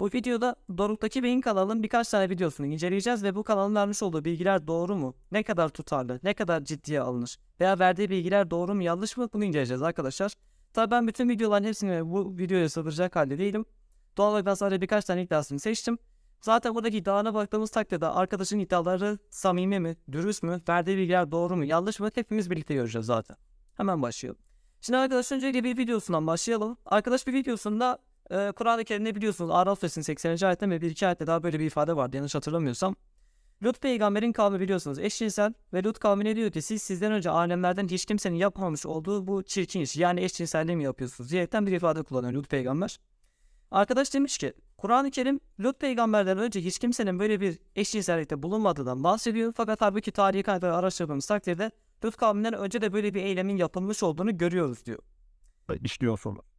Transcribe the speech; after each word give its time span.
Bu 0.00 0.06
videoda 0.06 0.56
Doruk'taki 0.78 1.22
Beyin 1.22 1.40
kanalının 1.40 1.82
birkaç 1.82 2.08
tane 2.08 2.30
videosunu 2.30 2.66
inceleyeceğiz 2.66 3.24
ve 3.24 3.34
bu 3.34 3.42
kanalın 3.42 3.74
vermiş 3.74 4.02
olduğu 4.02 4.24
bilgiler 4.24 4.66
doğru 4.66 4.96
mu? 4.96 5.14
Ne 5.32 5.42
kadar 5.42 5.68
tutarlı? 5.68 6.20
Ne 6.22 6.34
kadar 6.34 6.64
ciddiye 6.64 7.00
alınır? 7.00 7.36
Veya 7.60 7.78
verdiği 7.78 8.10
bilgiler 8.10 8.50
doğru 8.50 8.74
mu 8.74 8.82
yanlış 8.82 9.16
mı? 9.16 9.28
Bunu 9.32 9.44
inceleyeceğiz 9.44 9.82
arkadaşlar. 9.82 10.32
Tabii 10.72 10.90
ben 10.90 11.06
bütün 11.08 11.28
videoların 11.28 11.64
hepsini 11.64 12.10
bu 12.10 12.38
videoya 12.38 12.68
sığdıracak 12.68 13.16
halde 13.16 13.38
değilim. 13.38 13.64
Doğal 14.16 14.30
olarak 14.30 14.46
ben 14.46 14.54
sadece 14.54 14.80
birkaç 14.80 15.04
tane 15.04 15.22
iddiasını 15.22 15.58
seçtim. 15.58 15.98
Zaten 16.40 16.74
buradaki 16.74 16.96
iddialarına 16.96 17.34
baktığımız 17.34 17.70
takdirde 17.70 18.06
arkadaşın 18.06 18.58
iddiaları 18.58 19.18
samimi 19.30 19.80
mi, 19.80 19.96
dürüst 20.12 20.42
mü, 20.42 20.60
verdiği 20.68 20.96
bilgiler 20.96 21.30
doğru 21.32 21.56
mu, 21.56 21.64
yanlış 21.64 22.00
mı 22.00 22.10
hepimiz 22.14 22.50
birlikte 22.50 22.74
göreceğiz 22.74 23.06
zaten. 23.06 23.36
Hemen 23.76 24.02
başlayalım. 24.02 24.40
Şimdi 24.80 24.96
arkadaş 24.96 25.32
öncelikle 25.32 25.64
bir 25.64 25.78
videosundan 25.78 26.26
başlayalım. 26.26 26.76
Arkadaş 26.86 27.26
bir 27.26 27.32
videosunda 27.32 27.98
e, 28.30 28.52
Kur'an-ı 28.52 28.84
Kerim'de 28.84 29.14
biliyorsunuz 29.14 29.50
Araf 29.50 29.80
Suresinin 29.80 30.02
80. 30.04 30.46
ayette 30.46 30.70
ve 30.70 30.80
bir 30.80 30.90
iki 30.90 31.06
ayette 31.06 31.26
daha 31.26 31.42
böyle 31.42 31.60
bir 31.60 31.66
ifade 31.66 31.96
vardı 31.96 32.16
yanlış 32.16 32.34
hatırlamıyorsam. 32.34 32.96
Lut 33.62 33.80
peygamberin 33.80 34.32
kavmi 34.32 34.60
biliyorsunuz 34.60 34.98
eşcinsel 34.98 35.54
ve 35.72 35.84
Lut 35.84 35.98
kavmine 35.98 36.36
diyor 36.36 36.50
ki 36.50 36.62
siz 36.62 36.82
sizden 36.82 37.12
önce 37.12 37.30
alemlerden 37.30 37.88
hiç 37.88 38.04
kimsenin 38.04 38.36
yapmamış 38.36 38.86
olduğu 38.86 39.26
bu 39.26 39.42
çirkin 39.42 39.80
iş 39.80 39.96
yani 39.96 40.20
eşcinselliği 40.20 40.76
mi 40.76 40.84
yapıyorsunuz 40.84 41.30
diyerekten 41.30 41.66
bir 41.66 41.72
ifade 41.72 42.02
kullanıyor 42.02 42.32
Lut 42.32 42.48
peygamber. 42.48 43.00
Arkadaş 43.70 44.14
demiş 44.14 44.38
ki 44.38 44.52
Kur'an-ı 44.76 45.10
Kerim 45.10 45.40
Lut 45.60 45.80
peygamberden 45.80 46.38
önce 46.38 46.60
hiç 46.60 46.78
kimsenin 46.78 47.18
böyle 47.18 47.40
bir 47.40 47.58
eşcinsellikte 47.76 48.42
bulunmadığından 48.42 49.04
bahsediyor. 49.04 49.52
Fakat 49.56 49.80
halbuki 49.80 50.12
tarihi 50.12 50.42
kaynakları 50.42 50.76
araştırdığımız 50.76 51.26
takdirde 51.26 51.70
Lut 52.04 52.16
kavminden 52.16 52.54
önce 52.54 52.80
de 52.80 52.92
böyle 52.92 53.14
bir 53.14 53.22
eylemin 53.22 53.56
yapılmış 53.56 54.02
olduğunu 54.02 54.38
görüyoruz 54.38 54.86
diyor. 54.86 54.98
işliyorsunuz. 55.82 56.49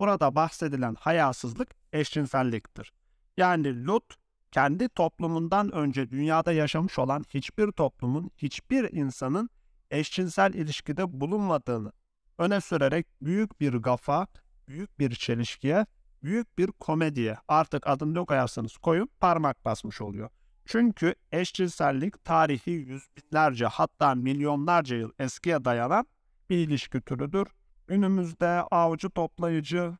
Burada 0.00 0.34
bahsedilen 0.34 0.94
hayasızlık 0.94 1.68
eşcinselliktir. 1.92 2.92
Yani 3.36 3.86
Lut 3.86 4.14
kendi 4.52 4.88
toplumundan 4.88 5.72
önce 5.72 6.10
dünyada 6.10 6.52
yaşamış 6.52 6.98
olan 6.98 7.24
hiçbir 7.28 7.72
toplumun, 7.72 8.30
hiçbir 8.36 8.92
insanın 8.92 9.50
eşcinsel 9.90 10.54
ilişkide 10.54 11.20
bulunmadığını 11.20 11.92
öne 12.38 12.60
sürerek 12.60 13.06
büyük 13.22 13.60
bir 13.60 13.74
gafa, 13.74 14.26
büyük 14.68 14.98
bir 14.98 15.14
çelişkiye, 15.14 15.86
büyük 16.22 16.58
bir 16.58 16.66
komediye 16.66 17.36
artık 17.48 17.86
adını 17.86 18.14
ne 18.14 18.24
koyarsanız 18.24 18.76
koyun 18.76 19.10
parmak 19.20 19.64
basmış 19.64 20.00
oluyor. 20.00 20.30
Çünkü 20.66 21.14
eşcinsellik 21.32 22.24
tarihi 22.24 22.70
yüz 22.70 23.08
binlerce 23.16 23.66
hatta 23.66 24.14
milyonlarca 24.14 24.96
yıl 24.96 25.10
eskiye 25.18 25.64
dayanan 25.64 26.06
bir 26.50 26.56
ilişki 26.56 27.00
türüdür. 27.00 27.46
Günümüzde 27.88 28.46
avcı 28.70 29.10
toplayıcı 29.10 29.92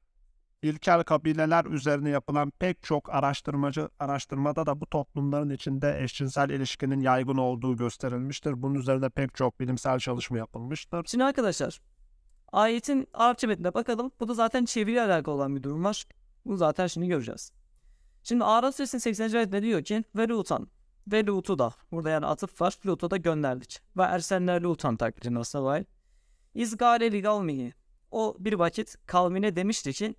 ilkel 0.62 1.03
kabileler 1.03 1.64
üzerine 1.64 2.11
yapılan 2.11 2.50
pek 2.50 2.83
çok 2.83 3.14
araştırmacı 3.14 3.89
araştırmada 3.98 4.67
da 4.67 4.81
bu 4.81 4.86
toplumların 4.86 5.50
içinde 5.50 6.03
eşcinsel 6.03 6.50
ilişkinin 6.50 7.00
yaygın 7.00 7.36
olduğu 7.36 7.77
gösterilmiştir. 7.77 8.62
Bunun 8.62 8.75
üzerine 8.75 9.09
pek 9.09 9.34
çok 9.34 9.61
bilimsel 9.61 9.98
çalışma 9.98 10.39
yapılmıştır. 10.39 11.05
Şimdi 11.06 11.25
arkadaşlar 11.25 11.81
ayetin 12.53 13.09
Arapça 13.14 13.47
metnine 13.47 13.75
bakalım. 13.75 14.11
Bu 14.20 14.28
da 14.28 14.34
zaten 14.34 14.64
çeviriyle 14.64 15.03
alakalı 15.03 15.34
olan 15.34 15.56
bir 15.56 15.62
durum 15.62 15.84
var. 15.84 16.05
Bunu 16.44 16.56
zaten 16.56 16.86
şimdi 16.86 17.06
göreceğiz. 17.06 17.53
Şimdi 18.22 18.44
Araf 18.44 18.75
suresinin 18.75 19.00
80. 19.00 19.33
ayetinde 19.33 19.62
diyor 19.62 19.84
ki 19.84 20.05
ve 20.16 20.28
Lutan 20.28 20.69
ve 21.12 21.27
Lut'u 21.27 21.59
da 21.59 21.75
burada 21.92 22.11
yani 22.11 22.27
atıf 22.27 22.61
var. 22.61 22.78
Lut'u 22.86 23.11
da 23.11 23.16
gönderdik. 23.16 23.81
Ve 23.97 24.03
Ersenler 24.03 24.61
Lutan 24.61 24.97
taklidine 24.97 25.39
aslında 25.39 25.64
var. 25.64 25.84
İzgale 26.54 27.12
li 27.12 27.22
kavmihi. 27.22 27.74
O 28.10 28.36
bir 28.38 28.52
vakit 28.52 28.96
kavmine 29.06 29.56
demişti 29.56 29.92
ki 29.92 30.14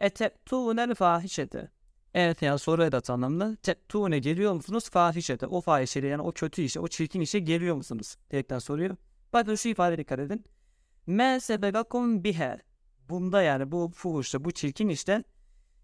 Ete'tûnel 0.00 0.94
fahişete. 0.94 1.70
Evet 2.14 2.42
yani 2.42 2.58
soru 2.58 2.84
edat 2.84 3.10
anlamında. 3.10 3.56
Te'tûne 3.56 4.18
geliyor 4.18 4.52
musunuz 4.52 4.90
fahişete? 4.90 5.46
O 5.46 5.60
fahişede 5.60 6.06
yani 6.06 6.22
o 6.22 6.32
kötü 6.32 6.62
işe, 6.62 6.80
o 6.80 6.88
çirkin 6.88 7.20
işe 7.20 7.38
geliyor 7.38 7.76
musunuz? 7.76 8.16
Diyerekten 8.30 8.58
soruyor. 8.58 8.96
Bakın 9.32 9.54
şu 9.54 9.68
ifadeye 9.68 9.98
dikkat 9.98 10.18
edin. 10.18 10.44
Me 11.06 11.40
sebegakum 11.40 12.24
bihe. 12.24 12.58
Bunda 13.08 13.42
yani 13.42 13.72
bu 13.72 13.90
fuhuşta, 13.94 14.44
bu 14.44 14.50
çirkin 14.50 14.88
işte. 14.88 15.24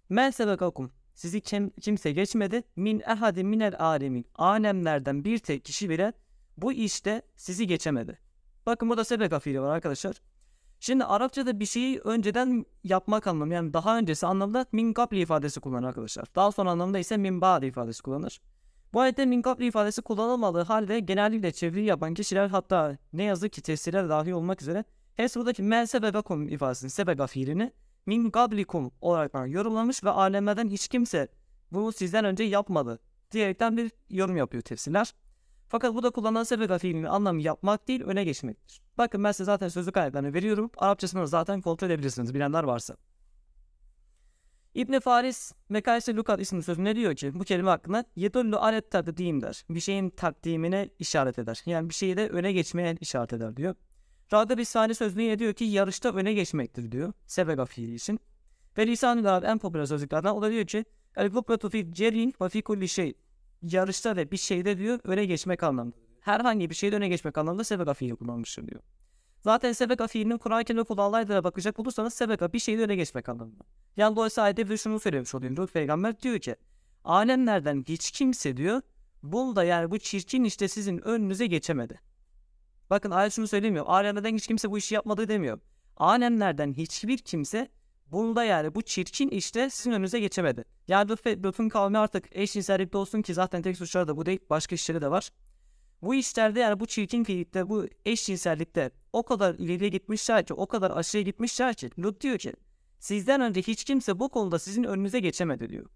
Me 0.08 0.32
sebegakum. 0.32 0.92
Sizi 1.14 1.40
kim, 1.40 1.70
kimse 1.70 2.12
geçmedi. 2.12 2.62
Min 2.76 3.00
ehadi 3.00 3.44
minel 3.44 3.74
alemin. 3.78 4.26
Alemlerden 4.34 5.24
bir 5.24 5.38
tek 5.38 5.64
kişi 5.64 5.90
bile 5.90 6.12
bu 6.56 6.72
işte 6.72 7.22
sizi 7.36 7.66
geçemedi. 7.66 8.18
Bakın 8.66 8.88
burada 8.88 9.04
sebeka 9.04 9.38
fiili 9.38 9.60
var 9.60 9.74
arkadaşlar. 9.74 10.16
Şimdi 10.80 11.04
Arapçada 11.04 11.60
bir 11.60 11.66
şeyi 11.66 11.98
önceden 11.98 12.66
yapmak 12.84 13.26
anlamı 13.26 13.54
yani 13.54 13.72
daha 13.72 13.98
öncesi 13.98 14.26
anlamda 14.26 14.66
min 14.72 14.92
qabli 14.92 15.20
ifadesi 15.20 15.60
kullanır 15.60 15.88
arkadaşlar. 15.88 16.28
Daha 16.34 16.52
sonra 16.52 16.70
anlamda 16.70 16.98
ise 16.98 17.16
min 17.16 17.40
ba'di 17.40 17.66
ifadesi 17.66 18.02
kullanır. 18.02 18.40
Bu 18.92 19.00
ayette 19.00 19.26
min 19.26 19.42
qabli 19.42 19.66
ifadesi 19.66 20.02
kullanılmadığı 20.02 20.62
halde 20.62 21.00
genellikle 21.00 21.52
çeviri 21.52 21.84
yapan 21.84 22.14
kişiler 22.14 22.48
hatta 22.48 22.98
ne 23.12 23.22
yazık 23.22 23.52
ki 23.52 23.62
tefsirler 23.62 24.08
dahi 24.08 24.34
olmak 24.34 24.62
üzere 24.62 24.84
hepsi 25.14 25.38
buradaki 25.38 25.62
men 25.62 25.84
sebebekum 25.84 26.48
ifadesini 26.48 26.90
sebega 26.90 27.26
fiilini 27.26 27.72
min 28.06 28.30
qablikum 28.30 28.92
olarak 29.00 29.32
yorumlamış 29.46 30.04
ve 30.04 30.10
alemlerden 30.10 30.68
hiç 30.68 30.88
kimse 30.88 31.28
bunu 31.72 31.92
sizden 31.92 32.24
önce 32.24 32.44
yapmadı 32.44 32.98
diyerekten 33.32 33.76
bir 33.76 33.90
yorum 34.10 34.36
yapıyor 34.36 34.62
tefsirler. 34.62 35.14
Fakat 35.68 35.94
bu 35.94 36.02
da 36.02 36.10
kullanılan 36.10 36.44
sebega 36.44 36.78
fiilinin 36.78 37.06
anlamı 37.06 37.42
yapmak 37.42 37.88
değil 37.88 38.02
öne 38.02 38.24
geçmektir. 38.24 38.80
Bakın 38.98 39.24
ben 39.24 39.32
size 39.32 39.44
zaten 39.44 39.68
sözlük 39.68 39.94
kaynaklarını 39.94 40.34
veriyorum. 40.34 40.70
Arapçasını 40.76 41.28
zaten 41.28 41.60
kontrol 41.60 41.88
edebilirsiniz 41.88 42.34
bilenler 42.34 42.64
varsa. 42.64 42.96
İbn 44.74 44.98
Faris 44.98 45.52
Mekaisi 45.68 46.16
Lukat 46.16 46.40
isimli 46.40 46.62
sözünde 46.62 46.96
diyor 46.96 47.14
ki 47.14 47.34
bu 47.34 47.44
kelime 47.44 47.70
hakkında 47.70 48.04
yedullu 48.16 48.58
alet 48.58 48.90
takdim 48.90 49.42
der. 49.42 49.64
Bir 49.70 49.80
şeyin 49.80 50.10
takdimine 50.10 50.90
işaret 50.98 51.38
eder. 51.38 51.62
Yani 51.66 51.88
bir 51.88 51.94
şeyi 51.94 52.16
de 52.16 52.28
öne 52.28 52.52
geçmeye 52.52 52.96
işaret 53.00 53.32
eder 53.32 53.56
diyor. 53.56 53.74
Ragıp 54.32 54.60
İsfani 54.60 54.94
sözlüğüne 54.94 55.38
diyor 55.38 55.52
ki 55.52 55.64
yarışta 55.64 56.12
öne 56.12 56.32
geçmektir 56.32 56.92
diyor. 56.92 57.12
Sebega 57.26 57.64
fiili 57.64 57.94
için. 57.94 58.20
Ve 58.78 58.86
lisan-ı 58.86 59.30
Arap 59.30 59.44
en 59.44 59.58
popüler 59.58 59.86
sözlüklerden 59.86 60.34
o 60.34 60.42
da 60.42 60.50
diyor 60.50 60.66
ki 60.66 60.84
El 61.16 61.28
gubbetu 61.28 61.68
fi 61.68 61.92
cerin 61.92 62.34
ve 62.40 62.48
fi 62.48 62.62
kulli 62.62 62.88
şey. 62.88 63.14
Yarışta 63.62 64.16
ve 64.16 64.30
bir 64.30 64.36
şeyde 64.36 64.78
diyor 64.78 65.00
öne 65.04 65.24
geçmek 65.24 65.62
anlamında. 65.62 65.96
Herhangi 66.20 66.70
bir 66.70 66.74
şeyde 66.74 66.96
öne 66.96 67.08
geçmek 67.08 67.38
anlamında 67.38 67.64
sebega 67.64 67.94
fiili 67.94 68.16
kullanmıştır 68.16 68.68
diyor. 68.68 68.80
Zaten 69.40 69.72
sebeka 69.72 70.06
fiilinin 70.06 70.38
Kur'an-ı 70.38 70.64
Kerim'de 70.64 70.84
kullanılan 70.84 71.44
bakacak 71.44 71.80
olursanız 71.80 72.14
sebeka 72.14 72.52
bir 72.52 72.58
şeyde 72.58 72.82
öne 72.82 72.96
geçmek 72.96 73.28
anlamında. 73.28 73.64
Yani 73.96 74.16
dolayısıyla 74.16 74.44
ayette 74.44 74.70
bir 74.70 74.76
şunu 74.76 75.00
söylemiş 75.00 75.34
olayım. 75.34 75.56
Lut 75.56 75.72
peygamber 75.72 76.20
diyor 76.20 76.38
ki 76.38 76.56
alemlerden 77.04 77.84
hiç 77.88 78.10
kimse 78.10 78.56
diyor 78.56 78.82
bunda 79.22 79.64
yani 79.64 79.90
bu 79.90 79.98
çirkin 79.98 80.44
işte 80.44 80.68
sizin 80.68 80.98
önünüze 80.98 81.46
geçemedi. 81.46 82.00
Bakın 82.90 83.10
ayet 83.10 83.32
şunu 83.32 83.48
söylemiyor. 83.48 83.84
Alemlerden 83.88 84.34
hiç 84.34 84.46
kimse 84.46 84.70
bu 84.70 84.78
işi 84.78 84.94
yapmadı 84.94 85.28
demiyor. 85.28 85.60
Alemlerden 85.96 86.72
hiçbir 86.72 87.18
kimse 87.18 87.68
bunda 88.12 88.44
yani 88.44 88.74
bu 88.74 88.82
çirkin 88.82 89.28
işte 89.28 89.70
sizin 89.70 89.92
önünüze 89.92 90.20
geçemedi. 90.20 90.64
Yani 90.88 91.10
Lut'un 91.44 91.68
kavmi 91.68 91.98
artık 91.98 92.36
eşcinsellikte 92.36 92.98
olsun 92.98 93.22
ki 93.22 93.34
zaten 93.34 93.62
tek 93.62 93.76
suçları 93.76 94.08
da 94.08 94.16
bu 94.16 94.26
değil 94.26 94.40
başka 94.50 94.74
işleri 94.74 95.00
de 95.00 95.10
var. 95.10 95.30
Bu 96.02 96.14
işlerde 96.14 96.60
yani 96.60 96.80
bu 96.80 96.86
çirkin 96.86 97.24
fiilikte, 97.24 97.68
bu 97.68 97.86
eşcinsellikte 98.04 98.90
o 99.12 99.22
kadar 99.22 99.54
ileriye 99.54 99.90
gitmişler 99.90 100.46
ki, 100.46 100.54
o 100.54 100.66
kadar 100.66 100.90
aşağıya 100.90 101.24
gitmişler 101.24 101.74
ki 101.74 101.90
Lut 101.98 102.20
diyor 102.20 102.38
ki 102.38 102.52
sizden 102.98 103.40
önce 103.40 103.62
hiç 103.62 103.84
kimse 103.84 104.18
bu 104.18 104.28
konuda 104.28 104.58
sizin 104.58 104.84
önünüze 104.84 105.20
geçemedi 105.20 105.68
diyor. 105.70 105.86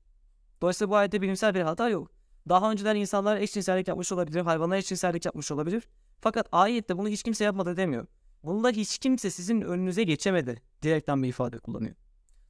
Dolayısıyla 0.62 0.90
bu 0.90 0.96
ayette 0.96 1.22
bilimsel 1.22 1.54
bir 1.54 1.60
hata 1.60 1.88
yok. 1.88 2.10
Daha 2.48 2.70
önceden 2.70 2.96
insanlar 2.96 3.36
eşcinsellik 3.36 3.88
yapmış 3.88 4.12
olabilir, 4.12 4.40
hayvanlar 4.40 4.76
eşcinsellik 4.76 5.24
yapmış 5.24 5.52
olabilir. 5.52 5.88
Fakat 6.20 6.48
ayette 6.52 6.98
bunu 6.98 7.08
hiç 7.08 7.22
kimse 7.22 7.44
yapmadı 7.44 7.76
demiyor. 7.76 8.06
Bunda 8.44 8.70
hiç 8.70 8.98
kimse 8.98 9.30
sizin 9.30 9.60
önünüze 9.60 10.04
geçemedi 10.04 10.62
diyerekten 10.82 11.22
bir 11.22 11.28
ifade 11.28 11.58
kullanıyor. 11.58 11.94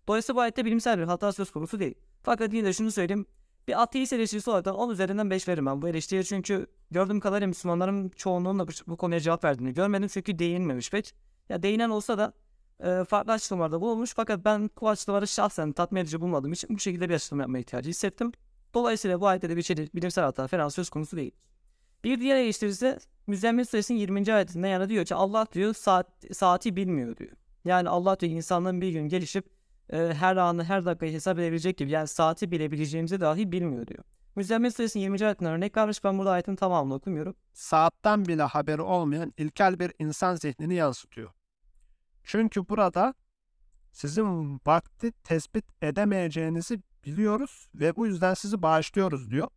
Dolayısıyla 0.09 0.37
bu 0.37 0.41
ayette 0.41 0.65
bilimsel 0.65 0.99
bir 0.99 1.05
hata 1.05 1.33
söz 1.33 1.51
konusu 1.51 1.81
değil. 1.81 1.95
Fakat 2.23 2.53
yine 2.53 2.67
de 2.67 2.73
şunu 2.73 2.91
söyleyeyim. 2.91 3.27
Bir 3.69 3.83
ateist 3.83 4.13
eleştirisi 4.13 4.51
olarak 4.51 4.79
10 4.79 4.91
üzerinden 4.91 5.31
5 5.31 5.49
veririm 5.49 5.67
ben 5.67 5.83
bu 5.83 5.89
eleştiriye 5.89 6.23
çünkü 6.23 6.67
gördüğüm 6.91 7.21
kadarıyla 7.21 7.47
Müslümanların 7.47 8.09
çoğunluğunun 8.09 8.59
da 8.59 8.67
bu, 8.87 8.97
konuya 8.97 9.21
cevap 9.21 9.45
verdiğini 9.45 9.75
görmedim 9.75 10.09
çünkü 10.09 10.39
değinmemiş 10.39 10.91
pek. 10.91 11.15
Ya 11.49 11.63
değinen 11.63 11.91
olsa 11.91 12.19
da 12.19 12.33
e, 12.81 13.05
farklı 13.05 13.33
açıklamalarda 13.33 13.81
bulunmuş 13.81 14.13
fakat 14.17 14.45
ben 14.45 14.71
bu 14.81 14.89
açıklamaları 14.89 15.27
şahsen 15.27 15.73
tatmin 15.73 16.01
edici 16.01 16.21
bulmadığım 16.21 16.53
için 16.53 16.71
bu 16.71 16.79
şekilde 16.79 17.09
bir 17.09 17.15
açıklama 17.15 17.43
yapmaya 17.43 17.61
ihtiyacı 17.61 17.91
hissettim. 17.91 18.33
Dolayısıyla 18.75 19.21
bu 19.21 19.27
ayette 19.27 19.51
de 19.51 19.57
bir 19.57 19.63
şey 19.63 19.77
bilimsel 19.77 20.25
hata 20.25 20.47
falan 20.47 20.69
söz 20.69 20.91
konusu 20.91 21.17
değil. 21.17 21.33
Bir 22.05 22.21
diğer 22.21 22.37
eleştirisi 22.37 22.99
Müzzemmil 23.27 23.65
Suresinin 23.65 23.99
20. 23.99 24.35
ayetinde 24.35 24.69
yani 24.69 24.89
diyor 24.89 25.05
ki 25.05 25.15
Allah 25.15 25.47
diyor 25.53 25.75
saat, 25.75 26.07
saati 26.33 26.77
bilmiyor 26.77 27.17
diyor. 27.17 27.33
Yani 27.65 27.89
Allah 27.89 28.21
diyor 28.21 28.33
insanların 28.33 28.81
bir 28.81 28.93
gün 28.93 29.09
gelişip 29.09 29.47
e, 29.93 29.97
her 29.97 30.37
anı 30.37 30.65
her 30.65 30.85
dakikayı 30.85 31.13
hesap 31.13 31.39
edebilecek 31.39 31.77
gibi 31.77 31.91
yani 31.91 32.09
saati 32.09 32.51
bilebileceğimizi 32.51 33.21
dahi 33.21 33.53
bilmiyor 33.53 33.87
diyor. 33.87 34.05
Müzzemmil 34.37 34.71
Suresinin 34.71 35.03
20. 35.03 35.27
ayetinden 35.27 35.53
örnek 35.53 35.77
vermiş 35.77 36.05
ben 36.05 36.19
burada 36.19 36.31
ayetin 36.31 36.57
tamamını 36.57 36.95
okumuyorum. 36.95 37.35
Saatten 37.53 38.25
bile 38.25 38.43
haberi 38.43 38.83
olmayan 38.83 39.33
ilkel 39.37 39.79
bir 39.79 39.93
insan 39.99 40.35
zihnini 40.35 40.75
yansıtıyor. 40.75 41.31
Çünkü 42.25 42.69
burada 42.69 43.15
sizin 43.93 44.61
vakti 44.67 45.13
tespit 45.13 45.65
edemeyeceğinizi 45.83 46.81
biliyoruz 47.05 47.71
ve 47.75 47.97
bu 47.97 48.07
yüzden 48.07 48.35
sizi 48.35 48.63
bağışlıyoruz 48.63 49.31
diyor. 49.31 49.49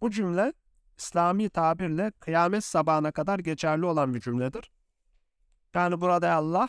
Bu 0.00 0.10
cümle 0.10 0.52
İslami 0.98 1.50
tabirle 1.50 2.12
kıyamet 2.20 2.64
sabahına 2.64 3.12
kadar 3.12 3.38
geçerli 3.38 3.86
olan 3.86 4.14
bir 4.14 4.20
cümledir. 4.20 4.70
Yani 5.74 6.00
burada 6.00 6.32
Allah 6.32 6.68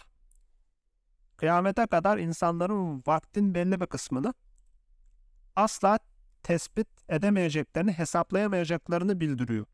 kıyamete 1.38 1.88
kadar 1.88 2.18
insanların 2.18 3.04
vaktin 3.08 3.56
belli 3.56 3.82
bir 3.82 3.86
kısmını 3.86 4.34
asla 5.56 6.00
tespit 6.44 6.88
edemeyeceklerini, 7.10 7.92
hesaplayamayacaklarını 7.92 9.20
bildiriyor. 9.20 9.66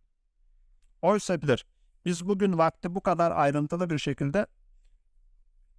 Oysa 1.01 1.41
bilir, 1.41 1.65
biz 2.05 2.27
bugün 2.27 2.57
vakti 2.57 2.95
bu 2.95 3.01
kadar 3.01 3.31
ayrıntılı 3.31 3.89
bir 3.89 3.97
şekilde 3.97 4.47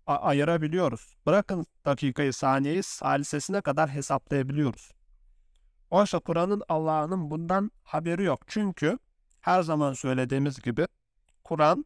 ayırabiliyoruz. 0.06 1.16
Bırakın 1.26 1.66
dakikayı, 1.84 2.32
saniyeyi 2.32 2.82
salisesine 2.82 3.60
kadar 3.60 3.90
hesaplayabiliyoruz. 3.90 4.90
Oysa 5.90 6.18
Kur'an'ın 6.18 6.62
Allah'ın 6.68 7.30
bundan 7.30 7.70
haberi 7.82 8.24
yok. 8.24 8.40
Çünkü 8.46 8.98
her 9.40 9.62
zaman 9.62 9.92
söylediğimiz 9.92 10.62
gibi 10.62 10.86
Kur'an 11.44 11.84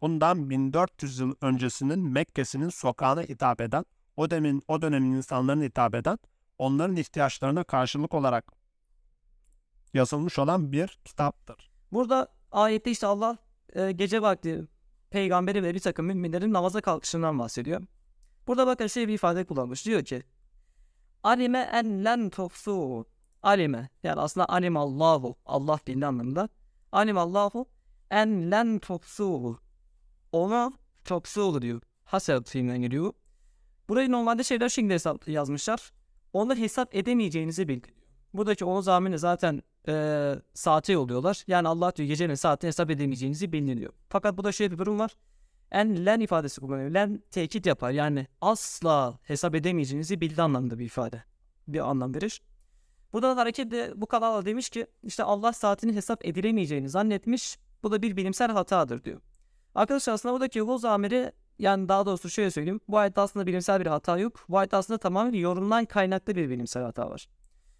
bundan 0.00 0.50
1400 0.50 1.18
yıl 1.18 1.34
öncesinin 1.40 1.98
Mekke'sinin 1.98 2.68
sokağına 2.68 3.22
hitap 3.22 3.60
eden, 3.60 3.84
o 4.16 4.30
dönemin, 4.30 4.62
o 4.68 4.82
dönemin 4.82 5.12
insanlarına 5.12 5.62
hitap 5.62 5.94
eden, 5.94 6.18
onların 6.58 6.96
ihtiyaçlarına 6.96 7.64
karşılık 7.64 8.14
olarak 8.14 8.52
yazılmış 9.94 10.38
olan 10.38 10.72
bir 10.72 10.98
kitaptır. 11.04 11.70
Burada 11.92 12.28
ayette 12.52 12.90
işte 12.90 13.06
Allah 13.06 13.38
e, 13.72 13.92
gece 13.92 14.22
vakti 14.22 14.64
peygamberi 15.10 15.62
ve 15.62 15.74
bir 15.74 15.80
takım 15.80 16.06
müminlerin 16.06 16.52
namaza 16.52 16.80
kalkışından 16.80 17.38
bahsediyor. 17.38 17.82
Burada 18.46 18.66
bakın 18.66 18.86
şey 18.86 19.08
bir 19.08 19.14
ifade 19.14 19.44
kullanmış. 19.44 19.86
Diyor 19.86 20.04
ki 20.04 20.22
Alime 21.22 21.58
en 21.72 22.04
len 22.04 22.30
tuhsu. 22.30 23.06
Alime 23.42 23.88
yani 24.02 24.20
aslında 24.20 24.48
alimallahu 24.48 25.36
Allah 25.46 25.78
bildi 25.86 26.06
anlamında. 26.06 26.48
Alimallahu 26.92 27.66
en 28.10 28.50
len 28.50 28.78
tuhsu. 28.78 29.58
Ona 30.32 30.72
tuhsu 31.04 31.62
diyor. 31.62 31.80
Hasret 32.04 32.48
fiilinden 32.48 32.82
geliyor. 32.82 33.12
Burayı 33.88 34.12
normalde 34.12 34.44
şeyler 34.44 34.68
şeklinde 34.68 34.94
hesap 34.94 35.28
yazmışlar. 35.28 35.92
Onu 36.32 36.56
hesap 36.56 36.94
edemeyeceğinizi 36.94 37.68
bildiriyor. 37.68 37.98
Buradaki 38.34 38.64
onu 38.64 38.82
zamini 38.82 39.18
zaten 39.18 39.62
e, 39.88 40.34
saate 40.54 40.92
yolluyorlar. 40.92 41.44
Yani 41.46 41.68
Allah 41.68 41.96
diyor 41.96 42.08
gecenin 42.08 42.34
saatini 42.34 42.68
hesap 42.68 42.90
edemeyeceğinizi 42.90 43.52
bildiriyor. 43.52 43.92
Fakat 44.08 44.36
burada 44.36 44.52
şöyle 44.52 44.72
bir 44.72 44.78
durum 44.78 44.98
var. 44.98 45.16
En 45.70 46.06
len 46.06 46.20
ifadesi 46.20 46.60
kullanıyor. 46.60 46.90
Len 46.90 47.22
tekit 47.30 47.66
yapar. 47.66 47.90
Yani 47.90 48.26
asla 48.40 49.18
hesap 49.22 49.54
edemeyeceğinizi 49.54 50.20
bildi 50.20 50.42
anlamında 50.42 50.78
bir 50.78 50.84
ifade. 50.84 51.24
Bir 51.68 51.90
anlam 51.90 52.14
verir. 52.14 52.42
Burada 53.12 53.36
da 53.36 53.40
hareketle 53.40 53.92
bu 53.96 54.06
kanala 54.06 54.44
demiş 54.44 54.70
ki 54.70 54.86
işte 55.02 55.24
Allah 55.24 55.52
saatini 55.52 55.94
hesap 55.94 56.26
edilemeyeceğini 56.26 56.88
zannetmiş. 56.88 57.58
Bu 57.82 57.92
da 57.92 58.02
bir 58.02 58.16
bilimsel 58.16 58.50
hatadır 58.50 59.04
diyor. 59.04 59.20
Arkadaşlar 59.74 60.12
aslında 60.12 60.34
buradaki 60.34 60.66
bu 60.66 60.78
zamiri 60.78 61.32
yani 61.58 61.88
daha 61.88 62.06
doğrusu 62.06 62.30
şöyle 62.30 62.50
söyleyeyim. 62.50 62.80
Bu 62.88 62.98
ayette 62.98 63.20
aslında 63.20 63.46
bilimsel 63.46 63.80
bir 63.80 63.86
hata 63.86 64.18
yok. 64.18 64.44
Bu 64.48 64.58
ayette 64.58 64.76
aslında 64.76 64.98
tamamen 64.98 65.32
yorumdan 65.32 65.84
kaynaklı 65.84 66.36
bir 66.36 66.50
bilimsel 66.50 66.82
hata 66.82 67.10
var. 67.10 67.28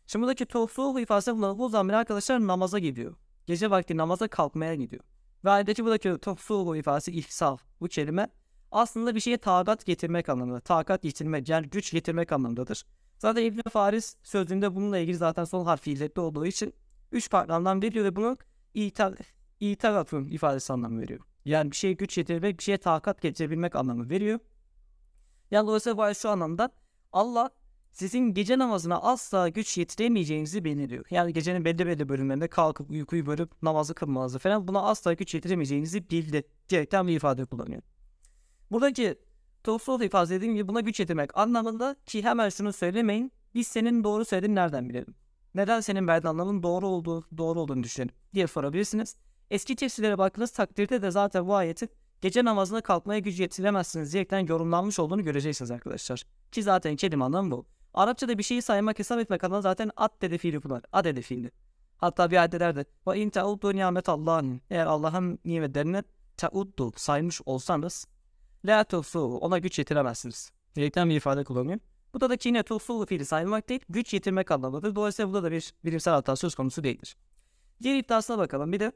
Şimdi 0.06 0.22
buradaki 0.22 0.46
tosuğu 0.46 1.00
ifadesi 1.00 1.32
bulunan 1.32 1.58
bu 1.58 1.68
zamir 1.68 1.92
arkadaşlar 1.92 2.46
namaza 2.46 2.78
gidiyor. 2.78 3.14
Gece 3.46 3.70
vakti 3.70 3.96
namaza 3.96 4.28
kalkmaya 4.28 4.74
gidiyor. 4.74 5.04
Ve 5.44 5.50
ayetteki 5.50 5.84
buradaki 5.84 6.18
tosuğu 6.18 6.76
ifadesi 6.76 7.12
ihsal. 7.12 7.56
Bu 7.80 7.88
kelime 7.88 8.28
aslında 8.70 9.14
bir 9.14 9.20
şeye 9.20 9.38
takat 9.38 9.86
getirmek 9.86 10.28
anlamında. 10.28 10.60
Takat 10.60 11.02
getirmek 11.02 11.48
yani 11.48 11.68
güç 11.68 11.92
getirmek 11.92 12.32
anlamındadır. 12.32 12.84
Zaten 13.22 13.42
İbn 13.42 13.60
Faris 13.70 14.16
sözünde 14.22 14.74
bununla 14.74 14.98
ilgili 14.98 15.16
zaten 15.16 15.44
son 15.44 15.64
harfi 15.64 15.92
illetli 15.92 16.20
olduğu 16.20 16.46
için 16.46 16.74
üç 17.12 17.30
farklı 17.30 17.54
anlam 17.54 17.82
veriyor 17.82 18.04
ve 18.04 18.16
bunu 18.16 18.36
ita, 18.74 19.14
itaratun 19.60 20.24
ifadesi 20.28 20.72
anlamı 20.72 21.00
veriyor. 21.00 21.20
Yani 21.44 21.70
bir 21.70 21.76
şeye 21.76 21.92
güç 21.92 22.14
getirmek, 22.14 22.58
bir 22.58 22.62
şeye 22.62 22.78
takat 22.78 23.22
getirebilmek 23.22 23.76
anlamı 23.76 24.10
veriyor. 24.10 24.38
Yani 25.50 25.66
dolayısıyla 25.66 25.96
bu 25.96 26.14
şu 26.14 26.30
anlamda 26.30 26.70
Allah 27.12 27.50
sizin 27.92 28.34
gece 28.34 28.58
namazına 28.58 29.00
asla 29.00 29.48
güç 29.48 29.78
yetiremeyeceğinizi 29.78 30.64
belirliyor. 30.64 31.04
Yani 31.10 31.32
gecenin 31.32 31.64
belli 31.64 31.86
belli 31.86 32.08
bölümlerinde 32.08 32.48
kalkıp 32.48 32.90
uykuyu 32.90 33.26
bölüp 33.26 33.62
namazı 33.62 33.94
kılmanızı 33.94 34.38
falan 34.38 34.68
buna 34.68 34.82
asla 34.82 35.12
güç 35.12 35.34
yetiremeyeceğinizi 35.34 36.10
bildi 36.10 36.42
diyerekten 36.68 37.08
bir 37.08 37.16
ifade 37.16 37.44
kullanıyor. 37.44 37.82
Buradaki 38.70 39.18
Tolstoy 39.64 40.06
ifade 40.06 40.30
dediğim 40.30 40.54
gibi 40.54 40.68
buna 40.68 40.80
güç 40.80 41.00
yetirmek 41.00 41.38
anlamında 41.38 41.96
ki 42.06 42.22
hemen 42.22 42.48
şunu 42.48 42.72
söylemeyin. 42.72 43.32
Biz 43.54 43.68
senin 43.68 44.04
doğru 44.04 44.24
söylediğini 44.24 44.54
nereden 44.54 44.88
bilelim? 44.88 45.14
Neden 45.54 45.80
senin 45.80 46.06
verdiğin 46.06 46.30
anlamın 46.30 46.62
doğru 46.62 46.86
olduğu, 46.88 47.24
doğru 47.36 47.60
olduğunu 47.60 47.82
düşünelim 47.82 48.14
diye 48.34 48.46
sorabilirsiniz. 48.46 49.16
Eski 49.50 49.76
tefsirlere 49.76 50.18
baktığınız 50.18 50.50
takdirde 50.50 51.02
de 51.02 51.10
zaten 51.10 51.46
bu 51.46 51.54
ayetin 51.54 51.90
gece 52.20 52.44
namazına 52.44 52.80
kalkmaya 52.80 53.18
güç 53.18 53.40
yetiremezsiniz 53.40 54.12
diyerekten 54.12 54.46
yorumlanmış 54.46 54.98
olduğunu 54.98 55.24
göreceksiniz 55.24 55.70
arkadaşlar. 55.70 56.22
Ki 56.52 56.62
zaten 56.62 56.96
kelime 56.96 57.24
anlamı 57.24 57.50
bu. 57.50 57.66
Arapçada 57.94 58.38
bir 58.38 58.42
şeyi 58.42 58.62
saymak 58.62 58.98
hesap 58.98 59.18
etmek 59.18 59.44
adına 59.44 59.60
zaten 59.60 59.90
at 59.96 60.22
dedi 60.22 60.38
fiili 60.38 60.62
bunlar. 60.62 60.82
Ad 60.92 61.04
dedi 61.04 61.22
fiili. 61.22 61.50
Hatta 61.96 62.30
bir 62.30 62.36
ayette 62.36 62.60
derdi. 62.60 62.84
Ve 63.06 63.18
in 63.18 63.30
teuddu 63.30 63.72
nimet. 63.72 64.08
Eğer 64.70 64.86
Allah'ın 64.86 65.38
nimetlerini 65.44 66.02
teuddu 66.36 66.92
saymış 66.96 67.40
olsanız 67.46 68.06
la 68.64 68.84
tuhsu 68.84 69.20
ona 69.20 69.58
güç 69.58 69.78
yetiremezsiniz. 69.78 70.52
Direkten 70.76 71.10
bir 71.10 71.16
ifade 71.16 71.44
kullanıyor. 71.44 71.78
Burada 72.14 72.30
da 72.30 72.36
yine 72.44 72.62
tuhsu 72.62 73.06
fiili 73.06 73.24
saymak 73.24 73.68
değil, 73.68 73.80
güç 73.88 74.14
yetirmek 74.14 74.50
anlamındadır. 74.50 74.94
Dolayısıyla 74.94 75.28
burada 75.32 75.42
da 75.42 75.52
bir 75.52 75.74
bilimsel 75.84 76.14
hata 76.14 76.36
söz 76.36 76.54
konusu 76.54 76.84
değildir. 76.84 77.16
Diğer 77.82 77.96
iddiasına 77.98 78.38
bakalım. 78.38 78.72
Bir 78.72 78.80
de 78.80 78.92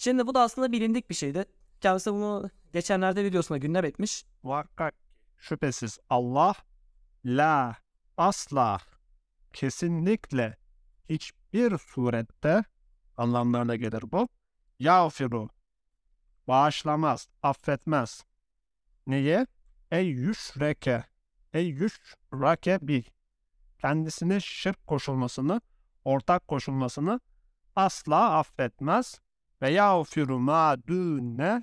Şimdi 0.00 0.26
bu 0.26 0.34
da 0.34 0.40
aslında 0.40 0.72
bilindik 0.72 1.10
bir 1.10 1.14
şeydi. 1.14 1.44
Kendisi 1.80 2.12
bunu 2.12 2.50
geçenlerde 2.72 3.24
videosunda 3.24 3.58
gündem 3.58 3.84
etmiş. 3.84 4.24
Muhakkak 4.42 4.94
şüphesiz 5.38 5.98
Allah 6.10 6.54
la 7.24 7.76
asla 8.16 8.78
kesinlikle 9.52 10.56
hiçbir 11.08 11.78
surette 11.78 12.64
anlamlarına 13.16 13.76
gelir 13.76 14.04
bu. 14.12 14.28
Yağfiru 14.78 15.48
bağışlamaz, 16.50 17.28
affetmez. 17.42 18.24
Niye? 19.06 19.46
Ey 19.90 20.06
yüşreke 20.06 21.04
ey 21.52 21.66
yüşrake 21.66 22.78
bi 22.82 23.04
kendisine 23.78 24.40
şirk 24.40 24.86
koşulmasını, 24.86 25.60
ortak 26.04 26.48
koşulmasını 26.48 27.20
asla 27.76 28.38
affetmez 28.38 29.20
ve 29.62 29.70
yağfiru 29.70 30.38
ma 30.38 30.76
dune 30.86 31.62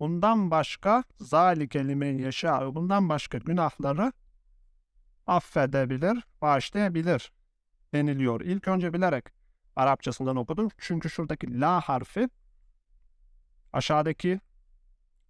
bundan 0.00 0.50
başka 0.50 1.04
zalike 1.20 1.88
limen 1.88 2.18
yaşa 2.18 2.74
bundan 2.74 3.08
başka 3.08 3.38
günahları 3.38 4.12
affedebilir, 5.26 6.24
bağışlayabilir 6.42 7.32
deniliyor. 7.94 8.40
İlk 8.40 8.68
önce 8.68 8.92
bilerek 8.92 9.24
Arapçasından 9.76 10.36
okudum. 10.36 10.68
Çünkü 10.78 11.10
şuradaki 11.10 11.60
la 11.60 11.80
harfi 11.80 12.28
aşağıdaki 13.72 14.40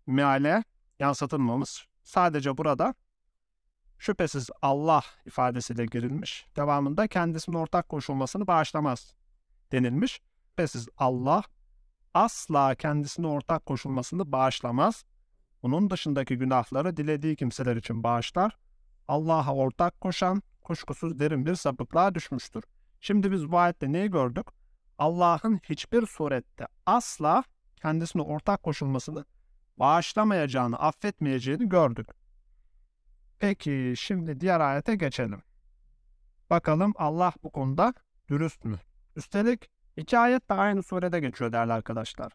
meale 0.06 0.64
yansıtılmamış. 0.98 1.86
Sadece 2.04 2.58
burada 2.58 2.94
şüphesiz 3.98 4.50
Allah 4.62 5.02
ifadesiyle 5.26 5.86
girilmiş. 5.86 6.46
Devamında 6.56 7.06
kendisinin 7.06 7.56
ortak 7.56 7.88
koşulmasını 7.88 8.46
bağışlamaz 8.46 9.14
denilmiş. 9.72 10.20
Şüphesiz 10.48 10.88
Allah 10.98 11.42
asla 12.14 12.74
kendisine 12.74 13.26
ortak 13.26 13.66
koşulmasını 13.66 14.32
bağışlamaz. 14.32 15.04
Bunun 15.62 15.90
dışındaki 15.90 16.38
günahları 16.38 16.96
dilediği 16.96 17.36
kimseler 17.36 17.76
için 17.76 18.02
bağışlar. 18.02 18.58
Allah'a 19.08 19.54
ortak 19.54 20.00
koşan 20.00 20.42
kuşkusuz 20.62 21.18
derin 21.18 21.46
bir 21.46 21.54
sapıklığa 21.54 22.14
düşmüştür. 22.14 22.64
Şimdi 23.00 23.32
biz 23.32 23.52
bu 23.52 23.58
ayette 23.58 23.92
neyi 23.92 24.10
gördük? 24.10 24.46
Allah'ın 24.98 25.60
hiçbir 25.62 26.06
surette 26.06 26.66
asla 26.86 27.44
kendisine 27.82 28.22
ortak 28.22 28.62
koşulmasını 28.62 29.24
bağışlamayacağını, 29.76 30.78
affetmeyeceğini 30.78 31.68
gördük. 31.68 32.08
Peki 33.38 33.94
şimdi 33.96 34.40
diğer 34.40 34.60
ayete 34.60 34.96
geçelim. 34.96 35.42
Bakalım 36.50 36.92
Allah 36.96 37.32
bu 37.42 37.50
konuda 37.50 37.94
dürüst 38.28 38.64
mü? 38.64 38.80
Üstelik 39.16 39.70
iki 39.96 40.18
ayet 40.18 40.50
de 40.50 40.54
aynı 40.54 40.82
surede 40.82 41.20
geçiyor 41.20 41.52
değerli 41.52 41.72
arkadaşlar. 41.72 42.32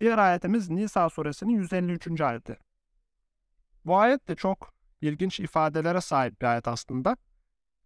Diğer 0.00 0.18
ayetimiz 0.18 0.70
Nisa 0.70 1.10
suresinin 1.10 1.52
153. 1.52 2.20
ayeti. 2.20 2.56
Bu 3.84 3.98
ayet 3.98 4.28
de 4.28 4.36
çok 4.36 4.74
ilginç 5.00 5.40
ifadelere 5.40 6.00
sahip 6.00 6.40
bir 6.40 6.46
ayet 6.46 6.68
aslında. 6.68 7.16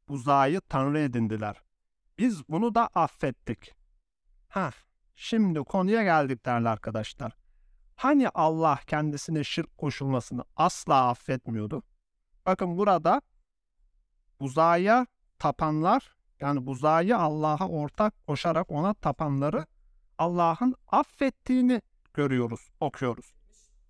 Uzayı 0.09 0.61
tanrı 0.61 0.99
edindiler. 0.99 1.63
Biz 2.19 2.49
bunu 2.49 2.75
da 2.75 2.89
affettik. 2.95 3.75
Ha, 4.49 4.71
şimdi 5.15 5.59
konuya 5.59 6.03
geldik 6.03 6.47
değerli 6.47 6.69
arkadaşlar. 6.69 7.33
Hani 7.97 8.29
Allah 8.29 8.79
kendisine 8.87 9.45
şirk 9.45 9.79
koşulmasını 9.79 10.45
asla 10.57 11.09
affetmiyordu? 11.09 11.83
Bakın 12.47 12.79
burada 12.79 13.23
buzaya 14.41 15.07
tapanlar 15.39 16.17
yani 16.41 16.67
buzayı 16.67 17.17
Allah'a 17.17 17.69
ortak 17.69 18.27
koşarak 18.27 18.71
ona 18.71 18.95
tapanları 18.95 19.67
Allah'ın 20.19 20.75
affettiğini 20.89 21.83
görüyoruz, 22.15 22.71
okuyoruz. 22.81 23.33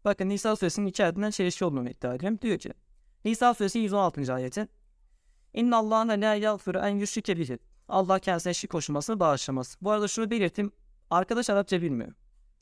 Bakın 0.05 0.29
Nisa 0.29 0.57
suresinin 0.57 0.87
iki 0.87 1.05
ayetinden 1.05 1.31
çelişki 1.31 1.65
olduğunu 1.65 1.91
iddia 1.91 2.15
ediyorum. 2.15 2.39
Diyor 2.43 2.59
ki 2.59 2.73
Nisa 3.25 3.55
suresi 3.55 3.79
116. 3.79 4.35
ayeti 4.35 4.69
İnna 5.55 5.77
Allah'ın 5.77 6.09
la 6.09 6.35
yağfiru 6.35 6.79
en 6.79 6.97
yüşrike 6.97 7.39
bihi. 7.39 7.59
Allah 7.89 8.19
kendisine 8.19 8.55
şirk 8.55 8.71
koşulmasını 8.71 9.21
bağışlamaz. 9.21 9.77
Bu 9.81 9.91
arada 9.91 10.09
şunu 10.09 10.31
belirteyim. 10.31 10.73
Arkadaş 11.15 11.51
Arapça 11.51 11.83
bilmiyor. 11.83 12.13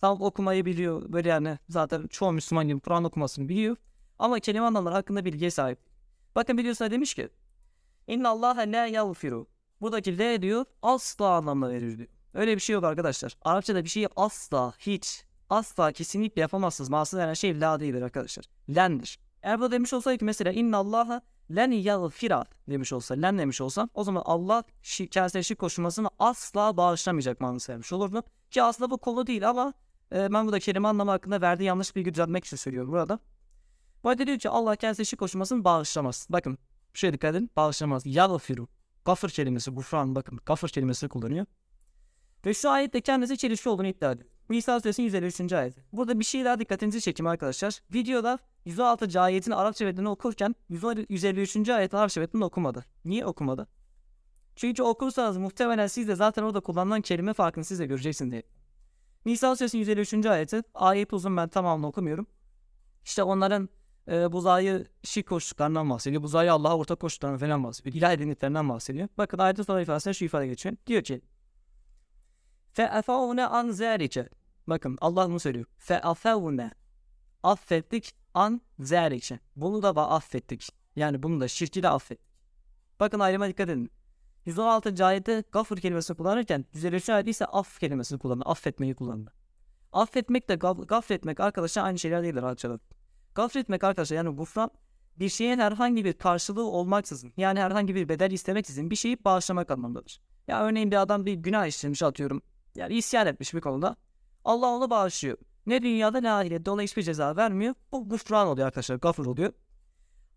Tam 0.01 0.23
okumayı 0.23 0.65
biliyor. 0.65 1.13
Böyle 1.13 1.29
yani 1.29 1.59
zaten 1.69 2.07
çoğu 2.07 2.33
Müslüman 2.33 2.69
gibi 2.69 2.81
Kur'an 2.81 3.05
okumasını 3.05 3.49
biliyor. 3.49 3.77
Ama 4.19 4.41
kelime 4.41 4.67
anlamları 4.67 4.95
hakkında 4.95 5.25
bilgiye 5.25 5.51
sahip. 5.51 5.79
Bakın 6.35 6.59
biliyorsa 6.59 6.91
demiş 6.91 7.15
ki 7.15 7.29
İnna 8.07 8.29
Allah'a 8.29 8.61
la 8.61 8.87
yağfiru. 8.87 9.47
Buradaki 9.81 10.19
le 10.19 10.43
diyor 10.43 10.65
asla 10.83 11.29
anlamına 11.29 11.71
verir 11.71 11.99
diyor. 11.99 12.09
Öyle 12.35 12.55
bir 12.55 12.61
şey 12.61 12.75
yok 12.75 12.85
arkadaşlar. 12.85 13.37
Arapçada 13.43 13.85
bir 13.85 13.89
şeyi 13.89 14.09
asla, 14.17 14.73
hiç, 14.79 15.25
asla 15.51 15.93
kesinlikle 15.93 16.41
yapamazsınız. 16.41 16.91
Mahsus 16.91 17.19
veren 17.19 17.35
şey 17.35 17.61
la 17.61 17.81
değildir 17.81 18.03
arkadaşlar. 18.03 18.45
Lendir. 18.75 19.19
Eğer 19.43 19.61
bu 19.61 19.71
demiş 19.71 19.93
olsaydı 19.93 20.19
ki 20.19 20.25
mesela 20.25 20.53
inna 20.53 20.77
Allah'a 20.77 21.23
len 21.57 21.71
yağfira 21.71 22.45
demiş 22.69 22.93
olsa, 22.93 23.15
len 23.15 23.39
demiş 23.39 23.61
olsam 23.61 23.89
o 23.95 24.05
zaman 24.05 24.23
Allah 24.25 24.65
şi, 24.83 25.09
kendisine 25.09 25.43
şirk 25.43 25.59
koşulmasını 25.59 26.11
asla 26.19 26.77
bağışlamayacak 26.77 27.41
manası 27.41 27.73
vermiş 27.73 27.93
olurdu. 27.93 28.23
Ki 28.51 28.63
aslında 28.63 28.91
bu 28.91 28.99
konu 28.99 29.27
değil 29.27 29.49
ama 29.49 29.75
e, 30.13 30.33
ben 30.33 30.45
burada 30.47 30.61
kelime 30.61 30.89
anlamı 30.89 31.11
hakkında 31.11 31.41
verdiği 31.41 31.65
yanlış 31.65 31.97
bilgi 31.97 32.15
düzeltmek 32.15 32.45
için 32.45 32.57
söylüyorum 32.57 32.93
burada. 32.93 33.19
Bu 34.05 34.09
arada 34.09 34.27
diyor 34.27 34.39
ki 34.39 34.49
Allah 34.49 34.77
kendisine 34.77 35.05
şirk 35.05 35.21
koşulmasını 35.21 35.65
bağışlamaz. 35.65 36.27
Bakın 36.31 36.59
şuraya 36.93 37.13
dikkat 37.13 37.35
edin. 37.35 37.51
Bağışlamaz. 37.57 38.07
Yağfiru. 38.07 38.69
Gafır 39.05 39.31
kelimesi, 39.31 39.71
gufran 39.71 40.15
bakın 40.15 40.41
gafır 40.47 40.69
kelimesini 40.69 41.09
kullanıyor. 41.11 41.47
Ve 42.47 42.55
şu 42.55 42.71
ayette 42.71 43.01
kendisi 43.01 43.39
çelişki 43.39 43.69
olduğunu 43.69 43.87
iddia 43.87 44.13
ediyor. 44.13 44.29
Nisa 44.51 44.81
suresinin 44.81 45.07
153. 45.07 45.53
ayeti. 45.53 45.85
Burada 45.93 46.19
bir 46.21 46.25
şey 46.25 46.45
daha 46.45 46.59
dikkatinizi 46.59 47.01
çekeyim 47.01 47.27
arkadaşlar. 47.27 47.81
Videoda 47.95 48.39
116. 48.65 49.21
ayetin 49.21 49.51
Arapça 49.51 49.85
metnini 49.85 50.09
okurken 50.09 50.55
153. 51.09 51.69
ayetin 51.69 51.97
Arapça 51.97 52.21
metnini 52.21 52.45
okumadı. 52.45 52.85
Niye 53.05 53.27
okumadı? 53.27 53.69
Çünkü 54.57 54.83
okursanız 54.83 55.37
muhtemelen 55.37 55.87
siz 55.87 56.09
de 56.09 56.15
zaten 56.15 56.43
orada 56.43 56.61
kullanılan 56.61 57.01
kelime 57.01 57.33
farkını 57.33 57.65
siz 57.65 57.79
de 57.79 57.87
göreceksiniz 57.87 58.33
diye. 58.33 58.43
Nisa 59.27 59.57
suresinin 59.57 59.81
153. 59.81 60.27
ayeti. 60.27 60.63
Ayet 60.75 61.13
uzun 61.13 61.37
ben 61.37 61.49
tamamını 61.49 61.87
okumuyorum. 61.87 62.27
İşte 63.05 63.23
onların 63.23 63.69
e, 64.09 64.33
buzayı 64.33 64.87
şirk 65.03 65.29
koştuklarından 65.29 65.91
bahsediyor. 65.91 66.23
Buzayı 66.23 66.53
Allah'a 66.53 66.77
ortak 66.77 67.01
koştuklarından 67.01 67.39
falan 67.39 67.65
bahsediyor. 67.65 67.95
İlah 67.95 68.13
edindiklerinden 68.13 68.69
bahsediyor. 68.69 69.09
Bakın 69.19 69.39
ayetin 69.39 69.63
son 69.63 69.81
ifadesinde 69.81 70.15
şu 70.15 70.25
ifade 70.25 70.47
geçiyor. 70.47 70.77
Diyor 70.87 71.03
ki 71.03 71.21
Fe'afavne 72.73 73.47
an 73.47 73.71
zerike. 73.71 74.29
Bakın 74.67 74.99
Allah 75.01 75.29
bunu 75.29 75.41
söylüyor. 75.41 75.67
Fe'afavne. 75.79 76.71
Affettik 77.43 78.15
an 78.35 78.61
zerike. 78.79 79.41
Bunu 79.57 79.83
da 79.83 80.11
affettik. 80.11 80.69
Yani 80.97 81.23
bunu 81.23 81.41
da 81.41 81.49
şirk 81.49 81.77
ile 81.77 81.89
affettik. 81.89 82.33
Bakın 83.01 83.21
ayrıma 83.21 83.49
dikkat 83.49 83.69
edin. 83.69 83.91
116. 84.47 85.07
ayette 85.07 85.45
gafur 85.53 85.77
kelimesini 85.77 86.17
kullanırken 86.17 86.65
153. 86.73 87.09
ayette 87.11 87.31
ise 87.31 87.47
af 87.47 87.81
kelimesini 87.81 88.19
kullandı. 88.19 88.45
Affetmeyi 88.47 88.95
kullandı. 88.95 89.33
Affetmek 89.93 90.49
de 90.49 90.55
gaf 90.55 90.89
gafletmek 90.89 91.41
arkadaşlar 91.41 91.85
aynı 91.85 91.99
şeyler 91.99 92.23
değildir 92.23 92.43
arkadaşlar. 92.43 92.81
Gafletmek 93.35 93.85
arkadaşlar 93.85 94.17
yani 94.17 94.37
gufran 94.37 94.71
bir 95.19 95.29
şeyin 95.29 95.59
herhangi 95.59 96.05
bir 96.05 96.13
karşılığı 96.13 96.65
olmaksızın 96.65 97.33
yani 97.37 97.61
herhangi 97.61 97.95
bir 97.95 98.09
bedel 98.09 98.31
istemeksizin 98.31 98.91
bir 98.91 98.97
şeyi 98.97 99.25
bağışlamak 99.25 99.71
anlamındadır. 99.71 100.21
Ya 100.49 100.65
örneğin 100.65 100.91
bir 100.91 101.03
adam 101.03 101.27
bir 101.27 101.35
günah 101.35 101.67
işlemiş 101.67 102.03
atıyorum. 102.03 102.43
Yani 102.75 102.95
isyan 102.95 103.27
etmiş 103.27 103.55
bir 103.55 103.61
konuda. 103.61 103.97
Allah 104.45 104.67
onu 104.67 104.91
bağışlıyor. 104.91 105.39
Ne 105.67 105.83
dünyada 105.83 106.21
ne 106.21 106.33
ahirette 106.33 106.71
ona 106.71 106.83
hiçbir 106.83 107.03
ceza 107.03 107.37
vermiyor. 107.37 107.75
Bu 107.93 108.09
gufran 108.09 108.47
oluyor 108.47 108.67
arkadaşlar. 108.67 108.97
Gafur 108.97 109.27
oluyor. 109.27 109.53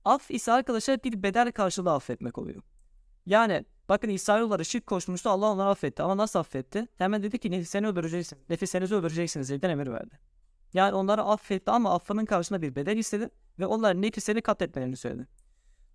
Af 0.05 0.31
ise 0.31 0.51
arkadaşlar 0.51 1.03
bir 1.03 1.23
bedel 1.23 1.51
karşılığı 1.51 1.93
affetmek 1.93 2.37
oluyor. 2.37 2.63
Yani 3.25 3.65
bakın 3.89 4.09
İsrailoğulları 4.09 4.65
şirk 4.65 4.87
koşmuştu 4.87 5.29
Allah 5.29 5.45
onları 5.51 5.69
affetti. 5.69 6.03
Ama 6.03 6.17
nasıl 6.17 6.39
affetti? 6.39 6.87
Hemen 6.97 7.23
dedi 7.23 7.39
ki 7.39 7.51
nefis 7.51 7.69
seni 7.69 7.87
öldüreceksin. 7.87 8.39
Nefislerinizi 8.49 8.95
öldüreceksiniz 8.95 9.49
diye 9.49 9.71
emir 9.71 9.87
verdi. 9.87 10.19
Yani 10.73 10.93
onları 10.93 11.23
affetti 11.23 11.71
ama 11.71 11.95
affının 11.95 12.25
karşılığında 12.25 12.61
bir 12.61 12.75
bedel 12.75 12.97
istedi 12.97 13.29
ve 13.59 13.65
onların 13.65 14.01
nefisleri 14.01 14.41
katletmelerini 14.41 14.97
söyledi. 14.97 15.27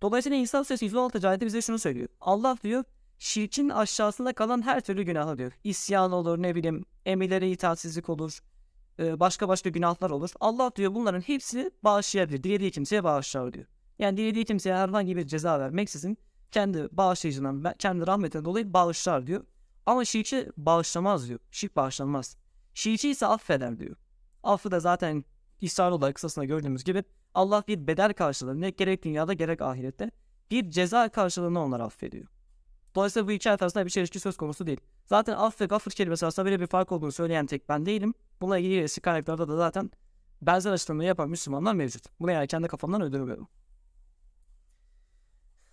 Dolayısıyla 0.01 0.37
İnsan 0.37 0.63
Suresi 0.63 0.85
116. 0.85 1.29
ayette 1.29 1.45
bize 1.45 1.61
şunu 1.61 1.79
söylüyor. 1.79 2.07
Allah 2.21 2.57
diyor 2.63 2.83
şirkin 3.21 3.69
aşağısında 3.69 4.33
kalan 4.33 4.61
her 4.61 4.81
türlü 4.81 5.03
günahı 5.03 5.37
diyor. 5.37 5.51
İsyan 5.63 6.11
olur 6.11 6.41
ne 6.41 6.55
bileyim 6.55 6.85
emirlere 7.05 7.51
itaatsizlik 7.51 8.09
olur. 8.09 8.39
e, 8.99 9.19
Başka 9.19 9.47
başka 9.47 9.69
günahlar 9.69 10.09
olur. 10.09 10.29
Allah 10.39 10.71
diyor 10.75 10.95
bunların 10.95 11.21
hepsini 11.21 11.71
bağışlayabilir. 11.83 12.43
Dilediği 12.43 12.71
kimseye 12.71 13.03
bağışlar 13.03 13.53
diyor. 13.53 13.65
Yani 13.99 14.17
dilediği 14.17 14.45
kimseye 14.45 14.75
herhangi 14.75 15.17
bir 15.17 15.27
ceza 15.27 15.59
vermeksizin 15.59 16.17
kendi 16.51 16.87
bağışlayıcından, 16.91 17.73
kendi 17.79 18.07
rahmetinden 18.07 18.45
dolayı 18.45 18.73
bağışlar 18.73 19.27
diyor. 19.27 19.43
Ama 19.85 20.05
şirki 20.05 20.49
bağışlamaz 20.57 21.27
diyor. 21.29 21.39
Şirk 21.51 21.75
bağışlanmaz. 21.75 22.37
Şirki 22.73 23.09
ise 23.09 23.25
affeder 23.25 23.79
diyor. 23.79 23.95
Affı 24.43 24.71
da 24.71 24.79
zaten 24.79 25.25
İsrailoğulları 25.61 26.13
kısasında 26.13 26.45
gördüğümüz 26.45 26.83
gibi 26.83 27.03
Allah 27.33 27.63
bir 27.67 27.87
bedel 27.87 28.13
karşılığında 28.13 28.69
gerek 28.69 29.03
dünyada 29.03 29.33
gerek 29.33 29.61
ahirette 29.61 30.11
bir 30.51 30.69
ceza 30.69 31.09
karşılığında 31.09 31.59
onları 31.59 31.83
affediyor. 31.83 32.27
Dolayısıyla 32.95 33.27
bu 33.27 33.31
iki 33.31 33.49
ayet 33.49 33.61
arasında 33.61 33.85
bir 33.85 33.89
çelişki 33.89 34.19
söz 34.19 34.37
konusu 34.37 34.67
değil. 34.67 34.79
Zaten 35.05 35.33
af 35.33 35.61
ve 35.61 35.65
gafır 35.65 35.91
kelimesi 35.91 36.25
arasında 36.25 36.45
böyle 36.45 36.59
bir 36.59 36.67
fark 36.67 36.91
olduğunu 36.91 37.11
söyleyen 37.11 37.45
tek 37.45 37.69
ben 37.69 37.85
değilim. 37.85 38.13
Bununla 38.41 38.57
ilgili 38.57 38.81
eski 38.81 39.01
kaynaklarda 39.01 39.47
da 39.47 39.57
zaten 39.57 39.91
benzer 40.41 40.71
açıklamaları 40.71 41.07
yapan 41.07 41.29
Müslümanlar 41.29 41.73
mevcut. 41.73 42.03
Bunu 42.19 42.31
yani 42.31 42.47
kendi 42.47 42.67
kafamdan 42.67 43.01
öldürmüyorum. 43.01 43.47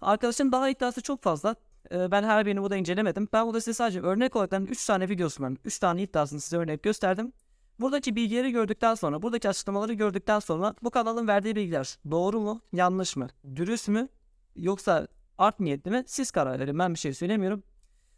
Arkadaşın 0.00 0.52
daha 0.52 0.68
iddiası 0.68 1.02
çok 1.02 1.22
fazla. 1.22 1.56
Ee, 1.92 2.10
ben 2.10 2.22
her 2.22 2.46
birini 2.46 2.62
burada 2.62 2.76
incelemedim. 2.76 3.28
Ben 3.32 3.46
burada 3.46 3.60
size 3.60 3.74
sadece 3.74 4.00
örnek 4.00 4.36
olarak 4.36 4.70
3 4.70 4.86
tane 4.86 5.08
videosu 5.08 5.42
var. 5.42 5.52
3 5.64 5.78
tane 5.78 6.02
iddiasını 6.02 6.40
size 6.40 6.56
örnek 6.56 6.82
gösterdim. 6.82 7.32
Buradaki 7.80 8.16
bilgileri 8.16 8.50
gördükten 8.50 8.94
sonra, 8.94 9.22
buradaki 9.22 9.48
açıklamaları 9.48 9.92
gördükten 9.92 10.38
sonra 10.38 10.74
bu 10.82 10.90
kanalın 10.90 11.28
verdiği 11.28 11.56
bilgiler 11.56 11.98
doğru 12.10 12.40
mu, 12.40 12.60
yanlış 12.72 13.16
mı, 13.16 13.28
dürüst 13.56 13.88
mü, 13.88 14.08
yoksa 14.56 15.08
art 15.38 15.60
niyetli 15.60 15.90
mi? 15.90 16.04
Siz 16.06 16.30
karar 16.30 16.60
verin. 16.60 16.78
Ben 16.78 16.94
bir 16.94 16.98
şey 16.98 17.14
söylemiyorum. 17.14 17.62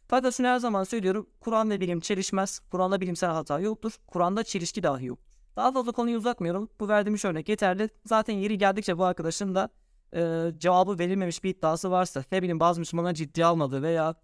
Fakat 0.08 0.34
şunu 0.34 0.46
her 0.46 0.58
zaman 0.58 0.84
söylüyorum. 0.84 1.26
Kur'an 1.40 1.70
ve 1.70 1.80
bilim 1.80 2.00
çelişmez. 2.00 2.58
Kur'an'da 2.58 3.00
bilimsel 3.00 3.30
hata 3.30 3.60
yoktur. 3.60 3.96
Kur'an'da 4.06 4.44
çelişki 4.44 4.82
dahi 4.82 5.06
yok. 5.06 5.18
Daha 5.56 5.72
fazla 5.72 5.92
konuyu 5.92 6.18
uzatmıyorum. 6.18 6.68
Bu 6.80 6.88
verdiğim 6.88 7.14
üç 7.14 7.24
örnek 7.24 7.48
yeterli. 7.48 7.88
Zaten 8.06 8.34
yeri 8.34 8.58
geldikçe 8.58 8.98
bu 8.98 9.04
arkadaşın 9.04 9.54
da 9.54 9.68
e, 10.14 10.52
cevabı 10.58 10.98
verilmemiş 10.98 11.44
bir 11.44 11.50
iddiası 11.50 11.90
varsa, 11.90 12.24
ne 12.32 12.42
bileyim 12.42 12.60
bazı 12.60 12.80
Müslümanlar 12.80 13.14
ciddiye 13.14 13.46
almadığı 13.46 13.82
veya 13.82 14.14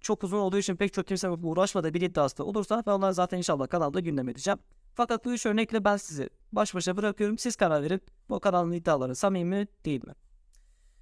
çok 0.00 0.24
uzun 0.24 0.38
olduğu 0.38 0.58
için 0.58 0.76
pek 0.76 0.92
çok 0.92 1.06
kimse 1.06 1.30
uğraşmadığı 1.30 1.94
bir 1.94 2.00
iddiası 2.00 2.38
da 2.38 2.44
olursa 2.44 2.82
ben 2.86 2.92
onları 2.92 3.14
zaten 3.14 3.38
inşallah 3.38 3.68
kanalda 3.68 4.00
gündem 4.00 4.28
edeceğim. 4.28 4.58
Fakat 4.94 5.24
bu 5.24 5.32
üç 5.32 5.46
örnekle 5.46 5.84
ben 5.84 5.96
sizi 5.96 6.30
baş 6.52 6.74
başa 6.74 6.96
bırakıyorum. 6.96 7.38
Siz 7.38 7.56
karar 7.56 7.82
verin. 7.82 8.00
Bu 8.28 8.40
kanalın 8.40 8.72
iddiaları 8.72 9.14
samimi 9.14 9.56
mi 9.56 9.68
değil 9.84 10.06
mi? 10.06 10.12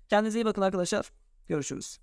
Kendinize 0.08 0.38
iyi 0.38 0.44
bakın 0.44 0.62
arkadaşlar. 0.62 1.10
Görüşürüz. 1.48 1.98